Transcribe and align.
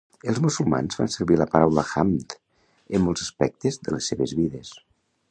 Els 0.31 0.37
musulmans 0.43 0.95
fan 0.99 1.11
servir 1.15 1.35
la 1.41 1.45
paraula 1.51 1.83
"Hamd" 1.89 2.33
en 2.99 3.05
molts 3.09 3.25
aspectes 3.27 3.77
de 3.89 3.93
les 3.97 4.09
seves 4.13 4.33
vides. 4.39 4.73